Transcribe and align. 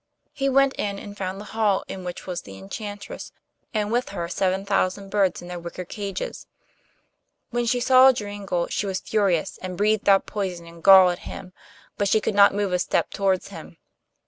He 0.33 0.49
went 0.49 0.73
in 0.79 0.97
and 0.97 1.15
found 1.15 1.39
the 1.39 1.43
hall 1.53 1.83
in 1.87 2.03
which 2.03 2.25
was 2.25 2.41
the 2.41 2.57
enchantress, 2.57 3.31
and 3.71 3.91
with 3.91 4.09
her 4.09 4.27
seven 4.27 4.65
thousand 4.65 5.11
birds 5.11 5.43
in 5.43 5.47
their 5.47 5.59
wicker 5.59 5.85
cages. 5.85 6.47
When 7.51 7.67
she 7.67 7.79
saw 7.79 8.11
Joringel 8.11 8.69
she 8.71 8.87
was 8.87 8.99
furious, 8.99 9.59
and 9.61 9.77
breathed 9.77 10.09
out 10.09 10.25
poison 10.25 10.65
and 10.65 10.81
gall 10.81 11.11
at 11.11 11.19
him, 11.29 11.53
but 11.99 12.07
she 12.07 12.19
could 12.19 12.33
not 12.33 12.51
move 12.51 12.73
a 12.73 12.79
step 12.79 13.11
towards 13.11 13.49
him. 13.49 13.77